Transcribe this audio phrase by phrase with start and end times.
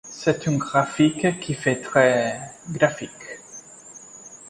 [0.09, 2.35] C’est un graphique qui fait très…
[2.71, 3.11] graphique.